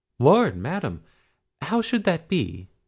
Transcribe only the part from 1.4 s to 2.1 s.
how should